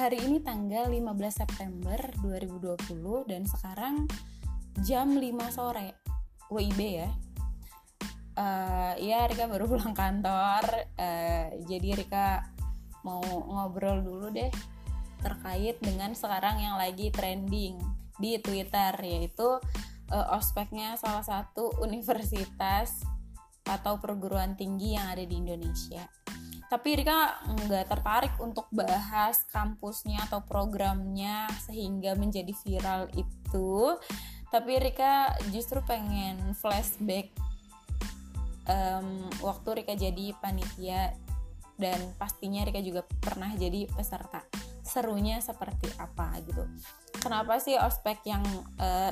[0.00, 4.08] hari ini tanggal 15 September 2020 dan sekarang
[4.80, 6.00] jam 5 sore.
[6.48, 7.12] WIB ya.
[8.32, 10.88] Uh, ya Rika baru pulang kantor.
[10.96, 12.48] Uh, jadi Rika
[13.04, 14.48] mau ngobrol dulu deh
[15.20, 17.76] terkait dengan sekarang yang lagi trending
[18.16, 19.60] di Twitter yaitu
[20.16, 23.04] uh, ospeknya salah satu universitas
[23.68, 26.08] atau perguruan tinggi yang ada di Indonesia
[26.70, 33.98] tapi Rika nggak tertarik untuk bahas kampusnya atau programnya sehingga menjadi viral itu.
[34.54, 37.34] Tapi Rika justru pengen flashback
[38.70, 41.18] um, waktu Rika jadi panitia
[41.74, 44.46] dan pastinya Rika juga pernah jadi peserta.
[44.86, 46.70] Serunya seperti apa gitu.
[47.18, 48.46] Kenapa sih ospek yang
[48.78, 49.10] uh,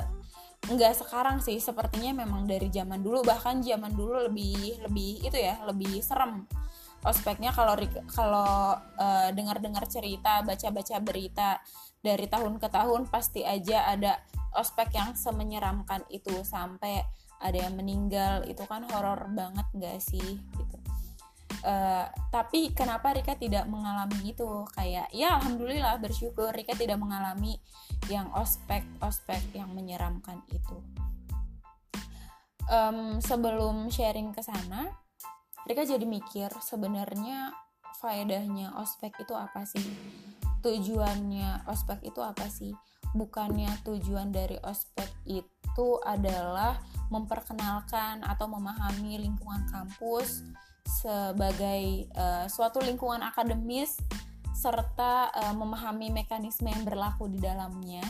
[0.70, 1.58] nggak sekarang sih?
[1.58, 6.46] Sepertinya memang dari zaman dulu bahkan zaman dulu lebih lebih itu ya lebih serem
[7.06, 7.78] ospeknya kalau
[8.10, 11.50] kalau uh, dengar-dengar cerita baca-baca berita
[12.02, 14.18] dari tahun ke tahun pasti aja ada
[14.56, 16.32] ospek yang semenyeramkan itu.
[16.42, 17.02] Sampai
[17.38, 20.38] ada yang meninggal itu kan horor banget gak sih?
[20.38, 20.76] Gitu.
[21.58, 24.46] Uh, tapi kenapa Rika tidak mengalami itu?
[24.78, 27.58] Kayak ya alhamdulillah bersyukur Rika tidak mengalami
[28.06, 30.78] yang ospek ospek yang menyeramkan itu.
[32.68, 34.92] Um, sebelum sharing ke sana
[35.66, 37.54] mereka jadi mikir sebenarnya
[37.98, 39.82] faedahnya ospek itu apa sih?
[40.62, 42.74] Tujuannya ospek itu apa sih?
[43.16, 46.78] Bukannya tujuan dari ospek itu adalah
[47.08, 50.44] memperkenalkan atau memahami lingkungan kampus
[50.88, 54.00] sebagai uh, suatu lingkungan akademis
[54.56, 58.04] serta uh, memahami mekanisme yang berlaku di dalamnya.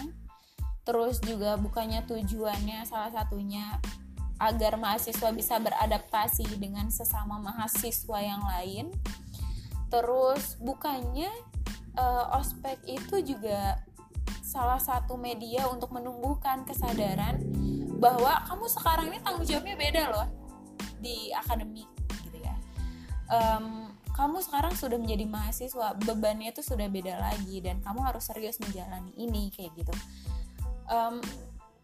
[0.89, 3.77] Terus juga bukannya tujuannya salah satunya
[4.39, 8.95] agar mahasiswa bisa beradaptasi dengan sesama mahasiswa yang lain.
[9.91, 11.31] Terus bukannya
[11.99, 13.83] uh, ospek itu juga
[14.47, 17.37] salah satu media untuk menumbuhkan kesadaran
[17.99, 20.29] bahwa kamu sekarang ini tanggung jawabnya beda loh
[21.03, 21.91] di akademik
[22.25, 22.55] gitu ya.
[23.29, 28.59] Um, kamu sekarang sudah menjadi mahasiswa, bebannya itu sudah beda lagi dan kamu harus serius
[28.59, 29.95] menjalani ini kayak gitu.
[30.91, 31.23] Um,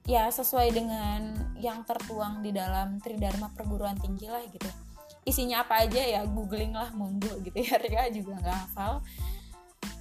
[0.04, 4.68] ya sesuai dengan yang tertuang di dalam Tridharma perguruan tinggi lah gitu.
[5.24, 7.80] Isinya apa aja ya googling lah monggo gitu ya.
[7.82, 9.00] Rika juga nggak hafal.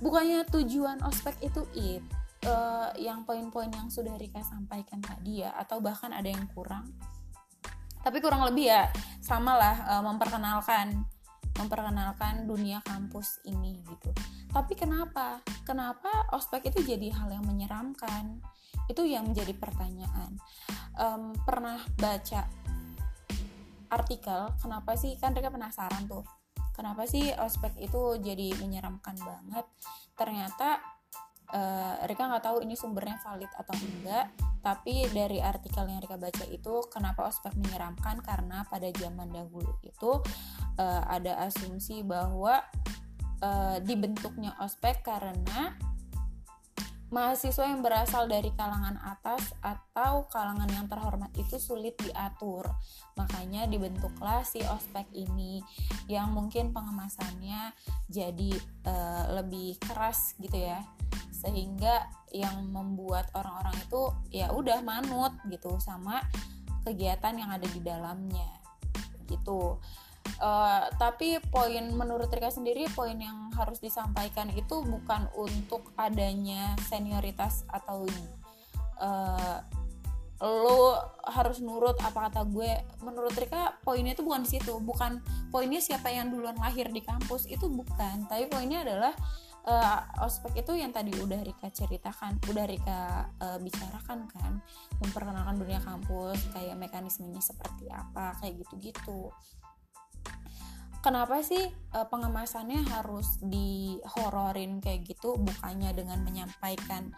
[0.04, 2.04] Bukannya tujuan ospek itu it
[2.44, 6.92] uh, yang poin-poin yang sudah Rika sampaikan tadi ya atau bahkan ada yang kurang?
[8.04, 8.92] Tapi kurang lebih ya
[9.24, 11.08] sama lah uh, memperkenalkan
[11.58, 14.10] memperkenalkan dunia kampus ini gitu.
[14.50, 15.42] Tapi kenapa?
[15.66, 18.42] Kenapa ospek itu jadi hal yang menyeramkan?
[18.90, 20.38] Itu yang menjadi pertanyaan.
[20.98, 22.46] Um, pernah baca
[23.94, 26.26] artikel kenapa sih kan mereka penasaran tuh.
[26.74, 29.66] Kenapa sih ospek itu jadi menyeramkan banget?
[30.18, 30.82] Ternyata
[31.54, 34.26] uh, mereka nggak tahu ini sumbernya valid atau enggak
[34.64, 40.20] tapi dari artikel yang mereka baca itu kenapa ospek menyeramkan karena pada zaman dahulu itu
[40.80, 42.64] uh, ada asumsi bahwa
[43.44, 45.76] uh, dibentuknya ospek karena
[47.14, 52.66] mahasiswa yang berasal dari kalangan atas atau kalangan yang terhormat itu sulit diatur.
[53.14, 55.62] Makanya dibentuklah si ospek ini
[56.10, 57.78] yang mungkin pengemasannya
[58.10, 58.52] jadi
[58.90, 60.82] uh, lebih keras gitu ya.
[61.30, 64.02] Sehingga yang membuat orang-orang itu
[64.34, 66.18] ya udah manut gitu sama
[66.82, 68.58] kegiatan yang ada di dalamnya.
[69.30, 69.78] Gitu.
[70.44, 77.64] Uh, tapi poin menurut Rika sendiri poin yang harus disampaikan itu bukan untuk adanya senioritas
[77.72, 78.04] atau
[79.00, 79.64] uh,
[80.44, 82.72] lo harus nurut apa kata gue.
[83.00, 84.76] Menurut Rika poinnya itu bukan situ.
[84.84, 88.28] Bukan poinnya siapa yang duluan lahir di kampus itu bukan.
[88.28, 89.16] Tapi poinnya adalah
[89.64, 93.00] uh, ospek itu yang tadi udah Rika ceritakan udah Rika
[93.40, 94.60] uh, bicarakan kan.
[95.00, 99.32] Memperkenalkan dunia kampus kayak mekanismenya seperti apa kayak gitu-gitu
[101.04, 101.60] kenapa sih
[101.92, 107.12] uh, pengemasannya harus dihororin kayak gitu bukannya dengan menyampaikan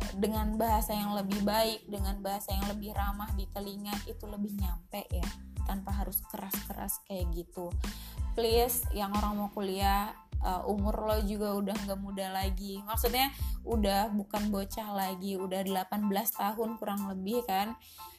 [0.00, 4.56] uh, dengan bahasa yang lebih baik dengan bahasa yang lebih ramah di telinga itu lebih
[4.56, 5.28] nyampe ya
[5.68, 7.68] tanpa harus keras-keras kayak gitu.
[8.32, 12.80] Please yang orang mau kuliah uh, umur lo juga udah nggak muda lagi.
[12.86, 13.28] Maksudnya
[13.66, 17.74] udah bukan bocah lagi udah 18 tahun kurang lebih kan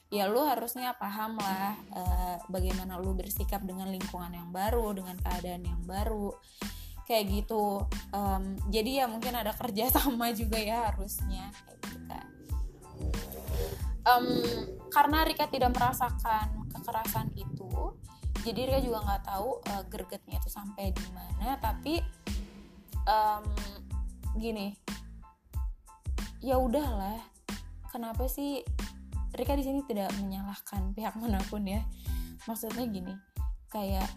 [0.08, 5.64] ya lu harusnya paham lah uh, bagaimana lu bersikap dengan lingkungan yang baru dengan keadaan
[5.64, 6.32] yang baru.
[7.04, 7.88] Kayak gitu.
[8.12, 12.18] Um, jadi ya mungkin ada kerja sama juga ya harusnya kayak gitu
[14.08, 14.26] um,
[14.88, 17.68] karena Rika tidak merasakan kekerasan itu
[18.48, 21.58] jadi Rika juga nggak tahu uh, gregetnya itu sampai di mana.
[21.58, 22.00] Tapi
[23.04, 23.44] um,
[24.38, 24.72] gini.
[26.38, 27.18] Ya udahlah.
[27.90, 28.62] Kenapa sih
[29.34, 31.84] Rika di sini tidak menyalahkan pihak mana pun ya.
[32.48, 33.14] Maksudnya gini
[33.68, 34.08] kayak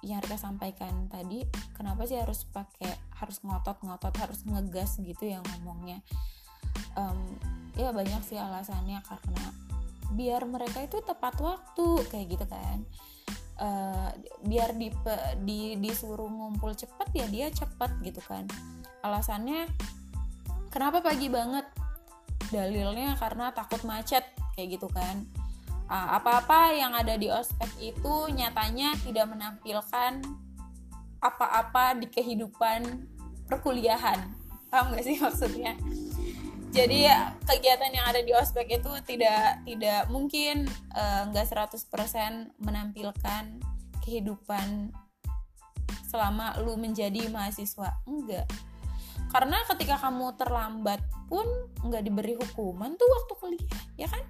[0.00, 1.44] yang Rika sampaikan tadi
[1.76, 6.00] kenapa sih harus pakai harus ngotot-ngotot harus ngegas gitu ya ngomongnya?
[6.96, 7.36] Um,
[7.76, 9.44] ya banyak sih alasannya karena
[10.10, 12.84] biar mereka itu tepat waktu kayak gitu kan.
[13.60, 14.08] Uh,
[14.48, 14.88] biar di,
[15.44, 18.48] di disuruh ngumpul cepet ya dia cepet gitu kan.
[19.04, 19.68] Alasannya
[20.72, 21.68] kenapa pagi banget
[22.50, 25.24] dalilnya karena takut macet kayak gitu kan.
[25.90, 30.22] Apa-apa yang ada di ospek itu nyatanya tidak menampilkan
[31.18, 33.10] apa-apa di kehidupan
[33.50, 34.30] perkuliahan.
[34.70, 35.74] Paham gak sih maksudnya?
[36.70, 37.10] Jadi
[37.42, 43.58] kegiatan yang ada di ospek itu tidak tidak mungkin eh, nggak uh, 100% menampilkan
[44.06, 44.94] kehidupan
[46.06, 47.98] selama lu menjadi mahasiswa.
[48.06, 48.46] Enggak
[49.30, 50.98] karena ketika kamu terlambat
[51.30, 51.46] pun
[51.86, 54.26] nggak diberi hukuman tuh waktu kuliah ya kan?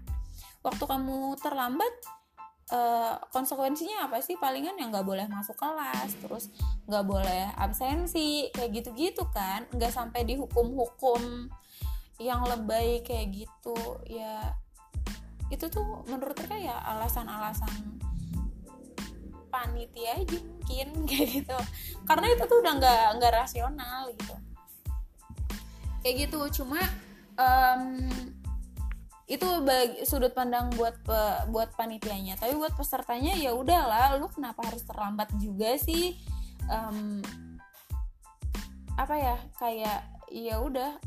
[0.60, 1.94] Waktu kamu terlambat
[2.68, 4.36] uh, konsekuensinya apa sih?
[4.36, 6.52] Palingan yang nggak boleh masuk kelas terus
[6.84, 9.64] nggak boleh absensi kayak gitu-gitu kan?
[9.72, 11.48] Nggak sampai dihukum-hukum
[12.20, 14.52] yang lebay kayak gitu ya.
[15.48, 18.04] Itu tuh menurut mereka ya alasan-alasan
[19.48, 21.58] panitia aja mungkin kayak gitu.
[22.04, 24.49] Karena itu tuh udah nggak nggak rasional gitu
[26.02, 26.62] kayak gitu.
[26.62, 26.80] Cuma
[27.36, 28.08] um,
[29.30, 30.98] itu bagi sudut pandang buat
[31.50, 32.36] buat panitianya.
[32.36, 36.18] Tapi buat pesertanya ya udahlah lu kenapa harus terlambat juga sih?
[36.66, 37.22] Um,
[38.98, 40.98] apa ya kayak ya udah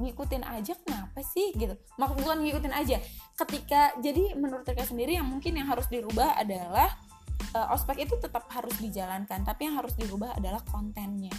[0.00, 1.74] ngikutin aja kenapa sih gitu.
[1.96, 3.00] Maksud bukan ngikutin aja.
[3.36, 6.92] Ketika jadi menurut mereka sendiri yang mungkin yang harus dirubah adalah
[7.56, 11.32] uh, ospek itu tetap harus dijalankan tapi yang harus dirubah adalah kontennya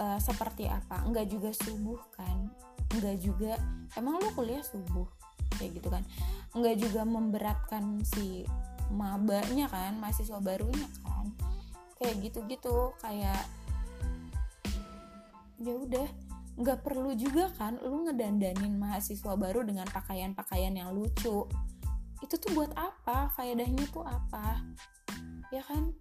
[0.00, 1.04] uh, seperti apa?
[1.04, 2.48] Enggak juga subuh kan?
[2.96, 3.52] Enggak juga
[3.94, 5.06] emang lu kuliah subuh?
[5.60, 6.02] Kayak gitu kan.
[6.56, 8.48] Nggak juga memberatkan si
[8.90, 11.28] mabanya kan mahasiswa barunya kan.
[12.00, 13.44] Kayak gitu-gitu kayak
[15.60, 16.08] ya udah
[16.56, 21.44] nggak perlu juga kan lu ngedandanin mahasiswa baru dengan pakaian-pakaian yang lucu.
[22.20, 23.32] Itu tuh buat apa?
[23.36, 24.64] Faedahnya tuh apa
[25.50, 25.94] ya kan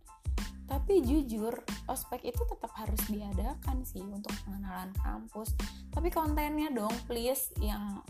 [0.70, 1.54] tapi jujur
[1.90, 5.58] ospek itu tetap harus diadakan sih untuk pengenalan kampus
[5.90, 8.06] tapi kontennya dong please yang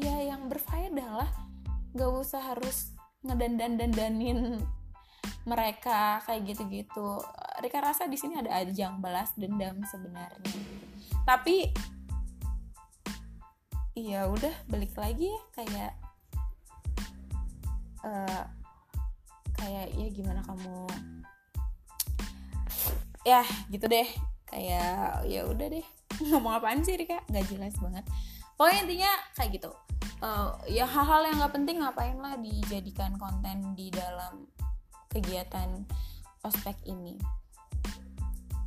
[0.00, 1.30] ya yang berfaedah lah
[1.92, 4.64] gak usah harus ngedandan dandanin
[5.48, 7.20] mereka kayak gitu-gitu.
[7.60, 10.60] Rika rasa di sini ada ajang balas dendam sebenarnya.
[11.24, 11.72] Tapi
[13.96, 15.92] iya udah balik lagi ya kayak
[18.04, 18.44] uh,
[19.60, 20.88] kayak ya gimana kamu?
[23.28, 24.08] Ya gitu deh.
[24.48, 25.86] Kayak ya udah deh.
[26.32, 27.20] Ngomong apaan sih Rika?
[27.28, 28.04] Nggak jelas banget.
[28.56, 29.70] Pokoknya intinya kayak gitu.
[30.20, 34.48] Uh, ya hal-hal yang nggak penting ngapain lah dijadikan konten di dalam
[35.12, 35.84] kegiatan
[36.44, 37.16] ospek ini.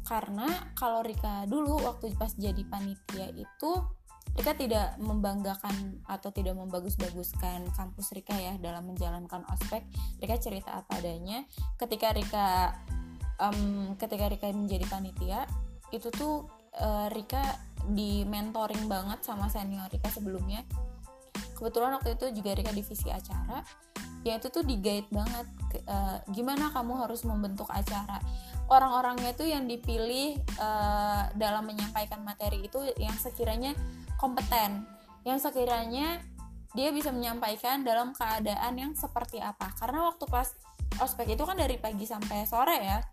[0.04, 0.46] Karena
[0.78, 3.72] kalau Rika dulu waktu pas jadi panitia itu
[4.34, 9.86] Rika tidak membanggakan atau tidak membagus-baguskan kampus Rika ya dalam menjalankan ospek.
[10.18, 11.46] Rika cerita apa adanya.
[11.78, 12.74] Ketika Rika
[13.38, 15.46] um, ketika Rika menjadi panitia
[15.94, 16.50] itu tuh
[16.82, 17.46] uh, Rika
[17.94, 20.66] di mentoring banget sama senior Rika sebelumnya.
[21.54, 23.62] Kebetulan waktu itu juga Rika divisi acara.
[24.26, 25.48] Yang itu tuh di guide banget
[25.86, 28.18] uh, gimana kamu harus membentuk acara.
[28.66, 33.78] Orang-orangnya itu yang dipilih uh, dalam menyampaikan materi itu yang sekiranya
[34.24, 34.88] kompeten.
[35.28, 36.24] Yang sekiranya
[36.72, 39.76] dia bisa menyampaikan dalam keadaan yang seperti apa.
[39.76, 40.56] Karena waktu pas
[41.04, 43.04] ospek itu kan dari pagi sampai sore ya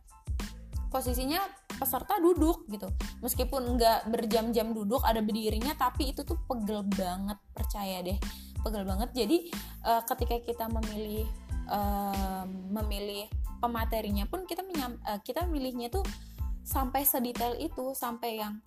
[0.90, 1.38] posisinya
[1.78, 2.90] peserta duduk gitu.
[3.22, 8.18] Meskipun nggak berjam-jam duduk ada berdirinya tapi itu tuh pegel banget percaya deh.
[8.60, 9.10] Pegel banget.
[9.14, 9.48] Jadi
[9.86, 11.24] uh, ketika kita memilih
[11.70, 13.30] uh, memilih
[13.62, 16.02] pematerinya pun kita menyam, uh, kita milihnya tuh
[16.66, 18.60] sampai sedetail itu sampai yang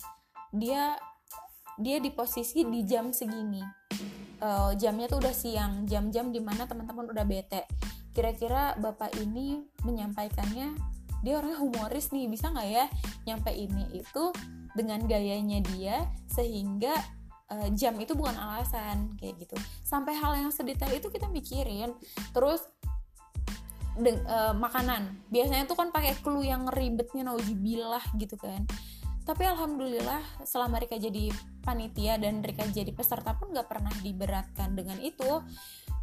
[0.50, 0.96] dia
[1.78, 3.62] dia di posisi di jam segini.
[4.44, 7.64] Uh, jamnya tuh udah siang jam-jam di mana teman-teman udah bete.
[8.14, 10.76] Kira-kira bapak ini menyampaikannya
[11.24, 12.84] dia orangnya humoris nih bisa nggak ya
[13.24, 14.28] nyampe ini itu
[14.76, 16.92] dengan gayanya dia sehingga
[17.48, 19.56] uh, jam itu bukan alasan kayak gitu.
[19.80, 21.96] Sampai hal yang sedetail itu kita mikirin.
[22.36, 22.60] Terus
[23.96, 25.24] de, uh, makanan.
[25.32, 28.68] Biasanya tuh kan pakai clue yang ribetnya naujibillah gitu kan
[29.24, 31.32] tapi alhamdulillah selama Rika jadi
[31.64, 35.40] panitia dan Rika jadi peserta pun nggak pernah diberatkan dengan itu.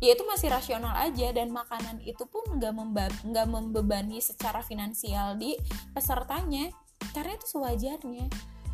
[0.01, 2.73] Ya itu masih rasional aja dan makanan itu pun nggak
[3.21, 5.53] nggak membebani secara finansial di
[5.93, 6.73] pesertanya.
[7.13, 8.25] Karena itu sewajarnya.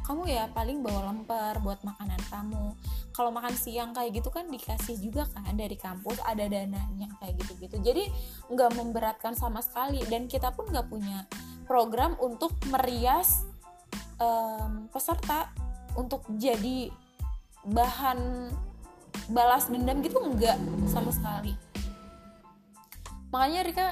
[0.08, 2.80] Kamu ya paling bawa lemper buat makanan kamu.
[3.12, 7.84] Kalau makan siang kayak gitu kan dikasih juga kan dari kampus ada dananya kayak gitu-gitu.
[7.84, 8.08] Jadi
[8.48, 11.28] nggak memberatkan sama sekali dan kita pun nggak punya
[11.68, 13.44] program untuk merias
[14.22, 15.52] um, peserta
[15.98, 16.94] untuk jadi
[17.68, 18.52] bahan
[19.34, 20.56] balas dendam gitu enggak
[20.88, 21.54] sama sekali.
[23.34, 23.88] Makanya Rika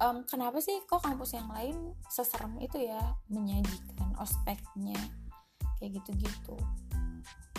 [0.00, 1.76] um, kenapa sih kok kampus yang lain
[2.08, 4.96] seserem itu ya menyajikan ospeknya
[5.78, 6.56] kayak gitu-gitu.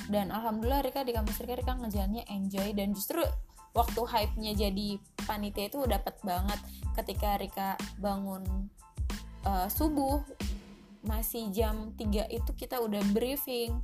[0.09, 3.21] Dan alhamdulillah Rika di kampus Rika Rika ngejalannya enjoy dan justru
[3.75, 4.97] waktu hype-nya jadi
[5.27, 6.59] panitia itu dapat banget
[6.95, 8.71] ketika Rika bangun
[9.43, 10.23] uh, subuh
[11.05, 13.79] masih jam 3 itu kita udah briefing.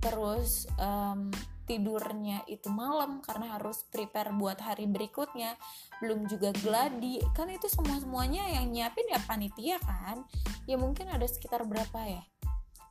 [0.00, 1.32] Terus um,
[1.66, 5.58] tidurnya itu malam karena harus prepare buat hari berikutnya.
[5.98, 7.18] Belum juga gladi.
[7.34, 10.22] Kan itu semua semuanya yang nyiapin ya panitia kan?
[10.68, 12.22] Ya mungkin ada sekitar berapa ya?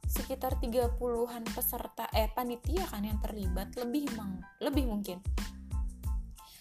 [0.05, 3.73] Sekitar 30-an peserta eh panitia kan yang terlibat.
[3.79, 5.23] Lebih mang lebih mungkin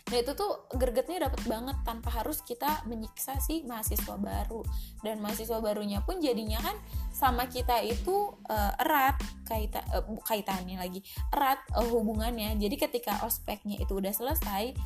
[0.04, 4.60] Nah itu tuh gregetnya dapat banget tanpa harus kita menyiksa si mahasiswa baru.
[5.00, 6.76] Dan mahasiswa barunya pun jadinya kan
[7.08, 9.16] sama kita itu uh, erat
[9.48, 11.00] kaita uh, kaitannya lagi
[11.32, 12.52] erat uh, hubungannya.
[12.60, 14.76] Jadi ketika ospeknya itu udah selesai,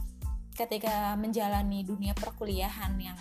[0.55, 3.19] ketika menjalani dunia perkuliahan yang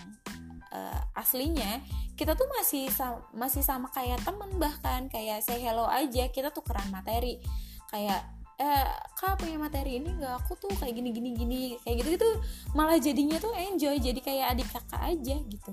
[0.69, 1.81] uh, aslinya
[2.13, 5.09] kita tuh masih sama, masih sama kayak temen bahkan.
[5.09, 7.41] Kayak say hello aja kita tuh keran materi.
[7.89, 10.33] Kayak eh kak punya materi ini nggak?
[10.41, 12.29] Aku tuh kayak gini gini gini kayak gitu gitu
[12.73, 15.71] malah jadinya tuh enjoy jadi kayak adik kakak aja gitu.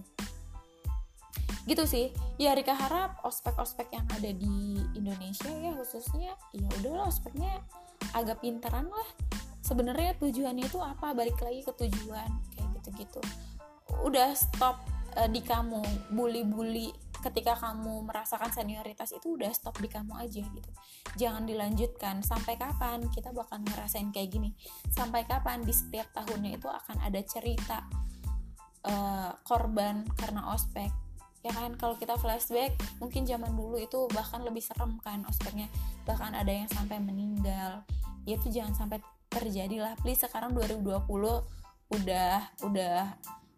[1.64, 2.06] Gitu sih.
[2.36, 7.64] Ya Rika harap ospek-ospek yang ada di Indonesia ya khususnya ya udahlah ospeknya
[8.12, 9.08] agak pintaran lah.
[9.64, 11.16] Sebenarnya tujuannya itu apa?
[11.16, 13.20] Balik lagi ke tujuan kayak gitu-gitu.
[14.04, 14.76] Udah stop
[15.16, 15.80] uh, di kamu
[16.12, 16.92] bully-bully
[17.24, 20.70] ketika kamu merasakan senioritas itu udah stop di kamu aja gitu.
[21.16, 22.20] Jangan dilanjutkan.
[22.20, 24.52] Sampai kapan kita bakal ngerasain kayak gini?
[24.92, 27.80] Sampai kapan di setiap tahunnya itu akan ada cerita
[28.84, 30.92] uh, korban karena ospek?
[31.40, 31.76] Ya kan?
[31.80, 35.72] Kalau kita flashback mungkin zaman dulu itu bahkan lebih serem kan ospeknya.
[36.04, 37.84] Bahkan ada yang sampai meninggal.
[38.28, 39.00] Ya itu jangan sampai
[39.32, 39.92] terjadi lah.
[40.00, 41.08] Please sekarang 2020
[41.92, 43.00] udah udah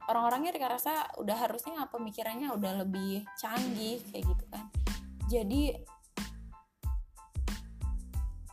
[0.07, 4.65] orang-orangnya rasa udah harusnya pemikirannya udah lebih canggih kayak gitu kan.
[5.27, 5.63] Jadi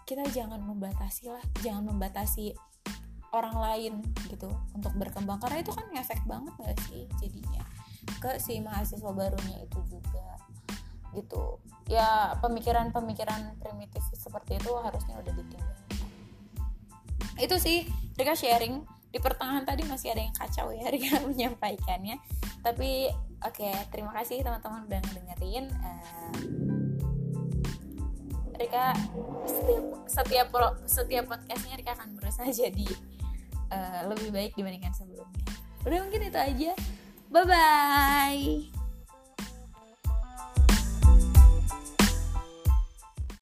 [0.03, 2.53] kita jangan membatasi lah jangan membatasi
[3.33, 3.93] orang lain
[4.29, 5.38] gitu untuk berkembang.
[5.41, 7.63] Karena itu kan ngefek banget gak sih jadinya
[8.19, 10.38] ke si mahasiswa barunya itu juga
[11.13, 11.62] gitu.
[11.86, 15.83] Ya pemikiran-pemikiran primitif seperti itu harusnya udah ditinggalkan
[17.41, 17.77] itu sih
[18.13, 22.17] Rika sharing di pertengahan tadi masih ada yang kacau ya Rika menyampaikannya.
[22.65, 23.13] Tapi
[23.46, 26.36] oke okay, terima kasih teman-teman udah ngedengerin uh,
[28.58, 28.98] Rika
[29.46, 30.48] setiap setiap
[30.89, 32.89] setiap podcastnya Rika akan berusaha jadi
[33.70, 35.46] uh, lebih baik dibandingkan sebelumnya.
[35.86, 36.74] Udah mungkin itu aja.
[37.29, 38.73] Bye bye